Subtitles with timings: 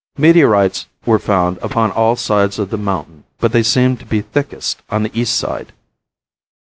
[0.17, 4.81] Meteorites were found upon all sides of the mountain but they seemed to be thickest
[4.89, 5.73] on the east side.